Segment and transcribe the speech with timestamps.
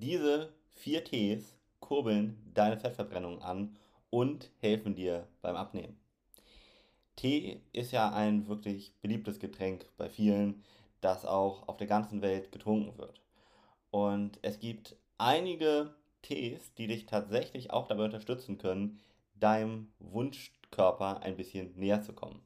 [0.00, 3.76] Diese vier Tees kurbeln deine Fettverbrennung an
[4.10, 5.98] und helfen dir beim Abnehmen.
[7.16, 10.62] Tee ist ja ein wirklich beliebtes Getränk bei vielen,
[11.00, 13.20] das auch auf der ganzen Welt getrunken wird.
[13.90, 19.00] Und es gibt einige Tees, die dich tatsächlich auch dabei unterstützen können,
[19.34, 22.40] deinem Wunschkörper ein bisschen näher zu kommen.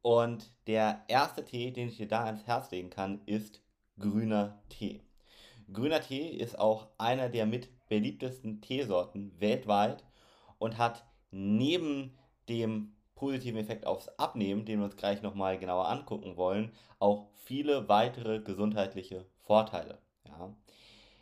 [0.00, 3.60] Und der erste Tee, den ich dir da ans Herz legen kann, ist
[3.98, 5.02] grüner Tee.
[5.72, 10.04] Grüner Tee ist auch einer der mit beliebtesten Teesorten weltweit
[10.58, 12.16] und hat neben
[12.48, 17.88] dem positiven Effekt aufs Abnehmen, den wir uns gleich nochmal genauer angucken wollen, auch viele
[17.88, 19.98] weitere gesundheitliche Vorteile.
[20.26, 20.54] Ja.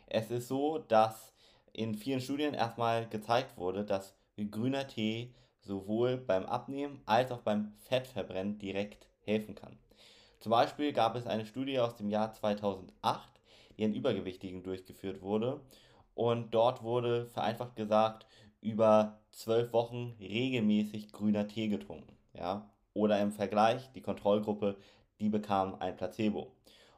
[0.07, 1.33] Es ist so, dass
[1.73, 4.15] in vielen Studien erstmal gezeigt wurde, dass
[4.49, 9.77] grüner Tee sowohl beim Abnehmen als auch beim Fettverbrennen direkt helfen kann.
[10.39, 13.29] Zum Beispiel gab es eine Studie aus dem Jahr 2008,
[13.85, 15.61] an Übergewichtigen durchgeführt wurde.
[16.13, 18.25] Und dort wurde vereinfacht gesagt
[18.61, 22.15] über zwölf Wochen regelmäßig grüner Tee getrunken.
[22.33, 22.69] Ja?
[22.93, 24.77] Oder im Vergleich, die Kontrollgruppe,
[25.19, 26.51] die bekam ein Placebo.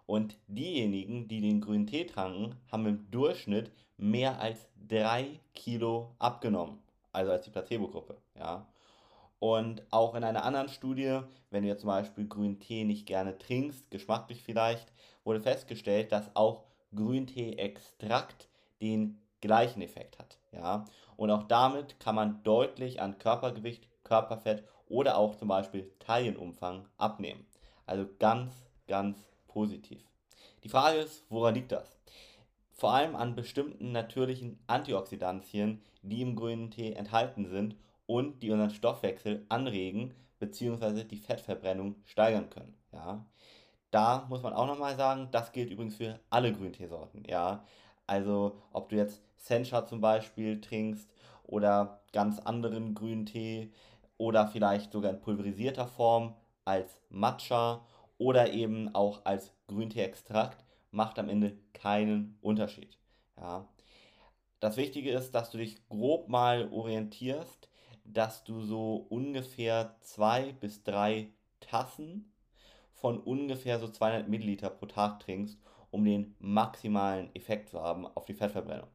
[0.05, 6.79] Und diejenigen, die den grünen Tee tranken, haben im Durchschnitt mehr als drei Kilo abgenommen.
[7.11, 8.17] Also als die Placebo-Gruppe.
[8.35, 8.67] Ja?
[9.39, 11.19] Und auch in einer anderen Studie,
[11.51, 14.91] wenn du zum Beispiel grünen Tee nicht gerne trinkst, geschmacklich vielleicht,
[15.23, 16.63] wurde festgestellt, dass auch
[16.95, 18.49] Grüntee-Extrakt
[18.81, 20.37] den gleichen Effekt hat.
[20.51, 20.85] Ja?
[21.17, 27.45] Und auch damit kann man deutlich an Körpergewicht, Körperfett oder auch zum Beispiel Taillenumfang abnehmen.
[27.85, 28.53] Also ganz,
[28.87, 30.03] ganz positiv.
[30.63, 31.97] Die Frage ist, woran liegt das?
[32.71, 38.71] Vor allem an bestimmten natürlichen Antioxidantien, die im grünen Tee enthalten sind und die unseren
[38.71, 41.03] Stoffwechsel anregen bzw.
[41.03, 42.75] die Fettverbrennung steigern können.
[42.91, 43.25] Ja?
[43.93, 47.25] Da muss man auch nochmal sagen, das gilt übrigens für alle Grünteesorten.
[47.27, 47.63] Ja?
[48.07, 51.07] Also ob du jetzt Sencha zum Beispiel trinkst
[51.43, 53.71] oder ganz anderen grünen Tee
[54.17, 56.33] oder vielleicht sogar in pulverisierter Form
[56.65, 57.85] als Matcha
[58.17, 62.97] oder eben auch als Grüntee-Extrakt, macht am Ende keinen Unterschied.
[63.37, 63.67] Ja.
[64.59, 67.69] Das Wichtige ist, dass du dich grob mal orientierst,
[68.05, 72.32] dass du so ungefähr zwei bis drei Tassen
[73.03, 75.59] von ungefähr so 200 Milliliter pro Tag trinkst,
[75.91, 78.87] um den maximalen Effekt zu haben auf die Fettverbrennung.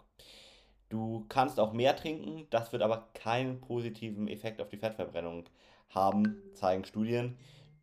[0.88, 5.44] Du kannst auch mehr trinken, das wird aber keinen positiven Effekt auf die Fettverbrennung
[5.90, 7.36] haben, zeigen Studien.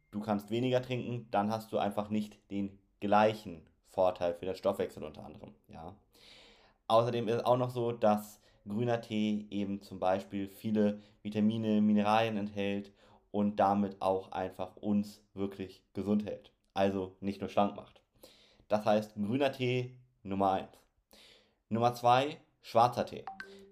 [0.10, 5.04] Du kannst weniger trinken, dann hast du einfach nicht den gleichen Vorteil für den Stoffwechsel
[5.04, 5.54] unter anderem.
[5.68, 5.96] Ja.
[6.88, 12.38] Außerdem ist es auch noch so, dass grüner Tee eben zum Beispiel viele Vitamine, Mineralien
[12.38, 12.92] enthält
[13.36, 16.54] und damit auch einfach uns wirklich gesund hält.
[16.74, 18.02] Also nicht nur schlank macht.
[18.70, 20.70] Das heißt grüner Tee Nummer 1.
[21.68, 23.26] Nummer 2 Schwarzer Tee.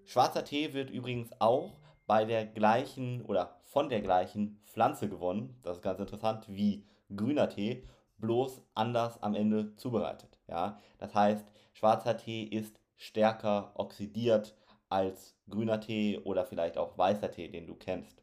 [0.03, 5.57] Schwarzer Tee wird übrigens auch bei der gleichen oder von der gleichen Pflanze gewonnen.
[5.63, 6.85] Das ist ganz interessant, wie
[7.15, 7.87] grüner Tee,
[8.17, 10.39] bloß anders am Ende zubereitet.
[10.49, 10.77] Ja?
[10.97, 14.57] Das heißt, schwarzer Tee ist stärker oxidiert
[14.89, 18.22] als grüner Tee oder vielleicht auch weißer Tee, den du kennst.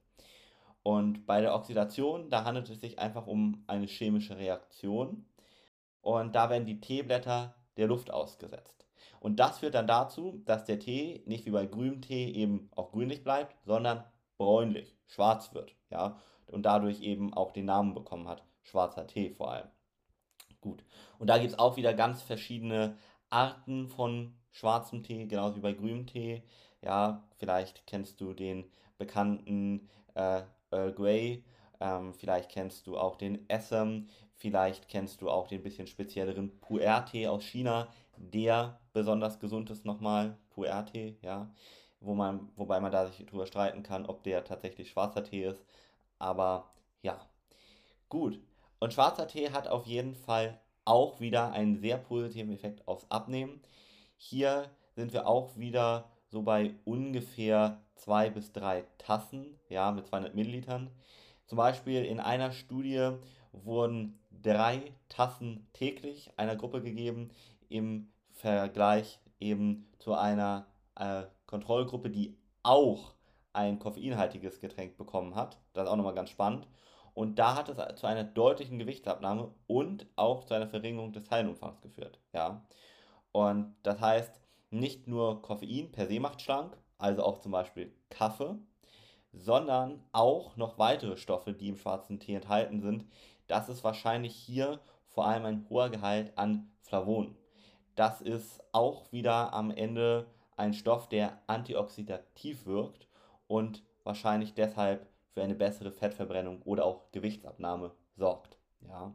[0.91, 5.25] Und bei der Oxidation, da handelt es sich einfach um eine chemische Reaktion.
[6.01, 8.85] Und da werden die Teeblätter der Luft ausgesetzt.
[9.21, 12.91] Und das führt dann dazu, dass der Tee nicht wie bei grünem Tee eben auch
[12.91, 14.03] grünlich bleibt, sondern
[14.37, 15.77] bräunlich, schwarz wird.
[15.91, 16.19] Ja?
[16.49, 18.43] Und dadurch eben auch den Namen bekommen hat.
[18.65, 19.69] Schwarzer Tee vor allem.
[20.61, 20.83] Gut.
[21.21, 22.97] Und da gibt es auch wieder ganz verschiedene
[23.29, 26.43] Arten von schwarzem Tee, genauso wie bei grünem Tee.
[26.83, 28.65] Ja, vielleicht kennst du den
[28.99, 31.45] bekannten äh, Earl Grey,
[31.81, 37.29] ähm, vielleicht kennst du auch den Essam, vielleicht kennst du auch den bisschen spezielleren Pu'er-Tee
[37.29, 37.89] aus China
[38.21, 41.51] der besonders gesund ist nochmal, Puer-Tee, ja,
[42.01, 45.65] wo man, wobei man da sich drüber streiten kann, ob der tatsächlich schwarzer Tee ist,
[46.19, 46.73] aber
[47.03, 47.19] ja,
[48.09, 48.41] gut.
[48.79, 53.61] Und schwarzer Tee hat auf jeden Fall auch wieder einen sehr positiven Effekt aufs Abnehmen.
[54.17, 60.35] Hier sind wir auch wieder so bei ungefähr zwei bis drei Tassen, ja, mit 200
[60.35, 60.91] Millilitern.
[61.47, 63.11] Zum Beispiel in einer Studie
[63.53, 67.31] wurden drei Tassen täglich einer Gruppe gegeben,
[67.69, 70.67] im Vergleich eben zu einer
[70.97, 73.15] äh, Kontrollgruppe, die auch
[73.53, 75.59] ein koffeinhaltiges Getränk bekommen hat.
[75.73, 76.67] Das ist auch nochmal ganz spannend.
[77.15, 81.81] Und da hat es zu einer deutlichen Gewichtsabnahme und auch zu einer Verringerung des Teilumfangs
[81.81, 82.21] geführt.
[82.33, 82.65] Ja.
[83.33, 88.57] Und das heißt, nicht nur Koffein per se macht schlank, also auch zum Beispiel Kaffee,
[89.33, 93.07] sondern auch noch weitere Stoffe, die im schwarzen Tee enthalten sind.
[93.47, 97.37] Das ist wahrscheinlich hier vor allem ein hoher Gehalt an Flavonen.
[97.97, 100.27] Das ist auch wieder am Ende
[100.57, 103.09] ein Stoff, der antioxidativ wirkt
[103.47, 108.57] und wahrscheinlich deshalb für eine bessere Fettverbrennung oder auch Gewichtsabnahme sorgt.
[108.87, 109.15] Ja?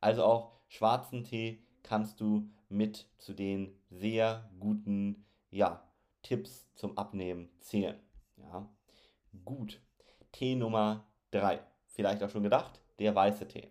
[0.00, 5.82] Also auch schwarzen Tee kannst du mit zu den sehr guten ja,
[6.22, 7.98] Tipps zum Abnehmen zählen.
[8.36, 8.68] Ja?
[9.44, 9.80] Gut.
[10.32, 11.60] Tee Nummer 3.
[11.86, 13.68] Vielleicht auch schon gedacht, der weiße Tee.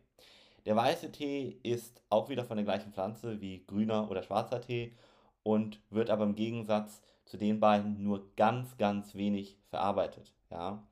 [0.66, 4.96] Der weiße Tee ist auch wieder von der gleichen Pflanze wie grüner oder schwarzer Tee
[5.44, 10.32] und wird aber im Gegensatz zu den beiden nur ganz, ganz wenig verarbeitet.
[10.52, 10.84] Ja?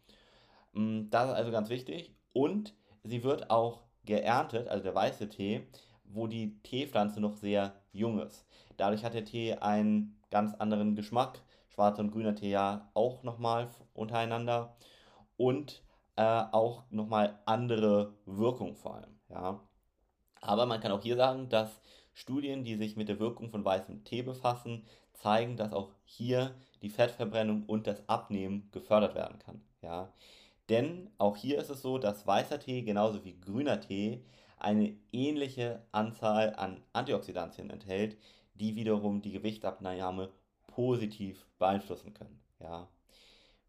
[0.73, 2.15] Mm, das ist also ganz wichtig.
[2.33, 2.73] Und
[3.03, 5.67] sie wird auch geerntet, also der weiße Tee,
[6.03, 8.45] wo die Teepflanze noch sehr jung ist.
[8.77, 11.41] Dadurch hat der Tee einen ganz anderen Geschmack.
[11.79, 14.75] Schwarzer und grüner Tee ja auch nochmal untereinander.
[15.37, 15.81] Und
[16.17, 16.21] äh,
[16.51, 19.17] auch nochmal andere Wirkung vor allem.
[19.29, 19.61] Ja.
[20.41, 21.79] Aber man kann auch hier sagen, dass
[22.13, 26.89] Studien, die sich mit der Wirkung von weißem Tee befassen, zeigen, dass auch hier die
[26.89, 29.61] Fettverbrennung und das Abnehmen gefördert werden kann.
[29.81, 30.11] Ja.
[30.67, 34.25] Denn auch hier ist es so, dass weißer Tee genauso wie grüner Tee
[34.57, 38.17] eine ähnliche Anzahl an Antioxidantien enthält,
[38.55, 40.29] die wiederum die Gewichtsabnahme
[40.79, 42.39] positiv beeinflussen können.
[42.61, 42.87] Ja,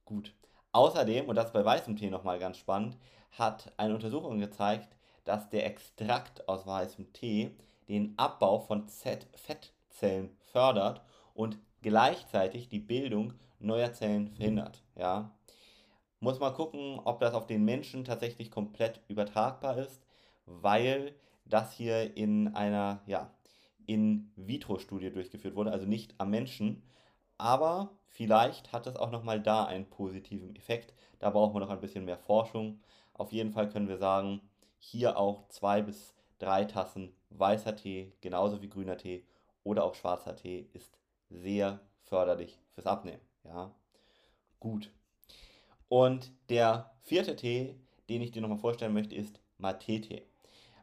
[0.04, 0.32] gut.
[0.70, 2.96] Außerdem, und das ist bei weißem Tee nochmal ganz spannend,
[3.32, 7.50] hat eine Untersuchung gezeigt, dass der Extrakt aus weißem Tee
[7.88, 11.02] den Abbau von Z Fettzellen fördert
[11.34, 14.84] und gleichzeitig die Bildung neuer Zellen verhindert.
[14.94, 15.32] Ja.
[16.20, 20.00] Muss mal gucken, ob das auf den Menschen tatsächlich komplett übertragbar ist,
[20.46, 23.34] weil das hier in einer ja,
[23.86, 26.84] In-vitro-Studie durchgeführt wurde, also nicht am Menschen.
[27.40, 30.92] Aber vielleicht hat es auch nochmal da einen positiven Effekt.
[31.20, 32.82] Da brauchen wir noch ein bisschen mehr Forschung.
[33.14, 34.42] Auf jeden Fall können wir sagen,
[34.78, 39.24] hier auch zwei bis drei Tassen weißer Tee, genauso wie grüner Tee
[39.64, 40.98] oder auch schwarzer Tee ist
[41.30, 43.22] sehr förderlich fürs Abnehmen.
[43.44, 43.74] Ja,
[44.58, 44.90] gut.
[45.88, 47.74] Und der vierte Tee,
[48.10, 50.26] den ich dir nochmal vorstellen möchte, ist Mate-Tee.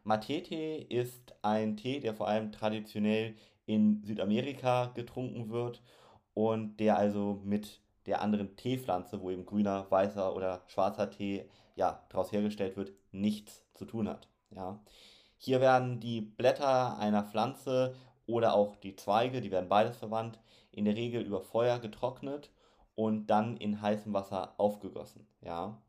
[0.04, 3.36] Mate-Tee ist ein Tee, der vor allem traditionell
[3.68, 5.84] in Südamerika getrunken wird
[6.38, 12.06] und der also mit der anderen Teepflanze, wo eben grüner, weißer oder schwarzer Tee ja,
[12.10, 14.28] daraus hergestellt wird, nichts zu tun hat.
[14.52, 14.80] Ja.
[15.38, 17.96] Hier werden die Blätter einer Pflanze
[18.28, 20.38] oder auch die Zweige, die werden beides verwandt,
[20.70, 22.52] in der Regel über Feuer getrocknet
[22.94, 25.26] und dann in heißem Wasser aufgegossen.
[25.42, 25.82] Ja.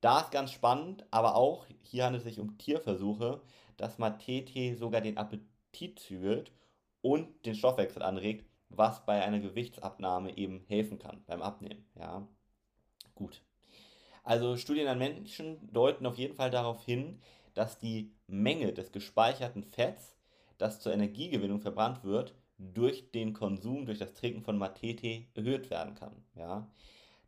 [0.00, 3.42] Da ist ganz spannend, aber auch hier handelt es sich um Tierversuche,
[3.76, 6.50] dass Matete sogar den Appetit zügelt
[7.00, 11.84] und den Stoffwechsel anregt, was bei einer Gewichtsabnahme eben helfen kann beim Abnehmen.
[11.98, 12.26] Ja,
[13.14, 13.42] gut.
[14.22, 17.20] Also Studien an Menschen deuten auf jeden Fall darauf hin,
[17.52, 20.16] dass die Menge des gespeicherten Fetts,
[20.58, 25.94] das zur Energiegewinnung verbrannt wird, durch den Konsum, durch das Trinken von Matete erhöht werden
[25.94, 26.24] kann.
[26.34, 26.70] Ja.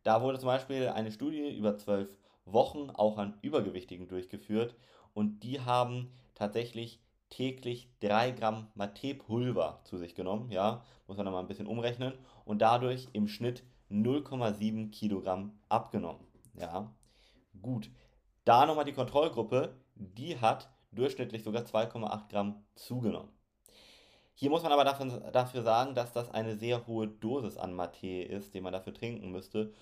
[0.03, 4.75] Da wurde zum Beispiel eine Studie über zwölf Wochen auch an Übergewichtigen durchgeführt
[5.13, 11.31] und die haben tatsächlich täglich 3 Gramm Mate-Pulver zu sich genommen, ja, muss man da
[11.31, 12.13] mal ein bisschen umrechnen
[12.45, 16.25] und dadurch im Schnitt 0,7 Kilogramm abgenommen.
[16.55, 16.93] Ja,
[17.61, 17.89] gut.
[18.45, 23.31] Da nochmal die Kontrollgruppe, die hat durchschnittlich sogar 2,8 Gramm zugenommen.
[24.33, 28.53] Hier muss man aber dafür, sagen, dass das eine sehr hohe Dosis an Mate ist,
[28.53, 29.73] die man dafür trinken müsste.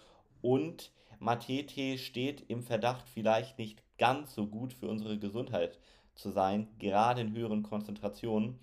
[0.42, 5.80] Und Mate-Tee steht im Verdacht, vielleicht nicht ganz so gut für unsere Gesundheit
[6.16, 8.58] zu sein, gerade in höheren Konzentrationen,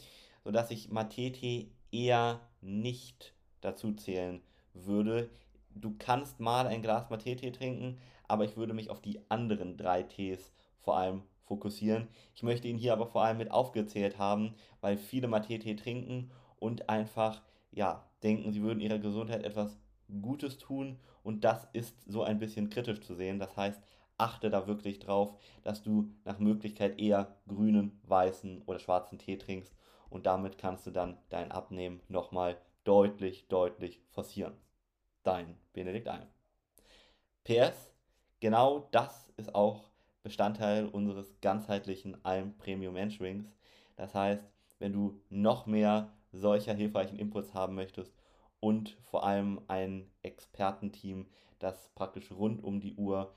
[0.44, 4.40] sodass ich Mate-Tee eher nicht dazu zählen
[4.74, 5.30] würde.
[5.74, 10.02] Du kannst mal ein Glas Mate-Tee trinken, aber ich würde mich auf die anderen drei
[10.02, 12.08] Tees vor allem fokussieren.
[12.34, 16.88] Ich möchte ihn hier aber vor allem mit aufgezählt haben, weil viele Mate-Tee trinken und
[16.88, 19.78] einfach ja, denken, sie würden ihrer Gesundheit etwas
[20.20, 23.38] Gutes tun und das ist so ein bisschen kritisch zu sehen.
[23.38, 23.80] Das heißt,
[24.18, 29.74] achte da wirklich drauf, dass du nach Möglichkeit eher grünen, weißen oder schwarzen Tee trinkst
[30.10, 34.54] und damit kannst du dann dein Abnehmen nochmal deutlich, deutlich forcieren.
[35.22, 36.26] Dein Benedikt Alm.
[37.44, 37.90] PS,
[38.40, 39.90] genau das ist auch
[40.22, 43.56] Bestandteil unseres ganzheitlichen Alm Premium Mentorings.
[43.96, 44.44] Das heißt,
[44.78, 48.14] wenn du noch mehr solcher hilfreichen Inputs haben möchtest
[48.60, 51.26] und vor allem ein Expertenteam,
[51.58, 53.34] das praktisch rund um die Uhr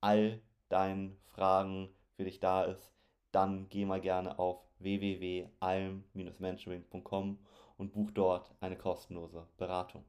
[0.00, 2.92] all deinen Fragen für dich da ist,
[3.32, 7.38] dann geh mal gerne auf www.alm-mentoring.com
[7.76, 10.04] und buch dort eine kostenlose Beratung.